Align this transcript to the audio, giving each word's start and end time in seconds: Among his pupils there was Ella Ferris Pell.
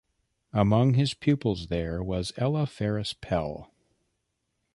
Among 0.51 0.95
his 0.95 1.13
pupils 1.13 1.67
there 1.67 2.01
was 2.01 2.33
Ella 2.35 2.65
Ferris 2.65 3.13
Pell. 3.13 3.71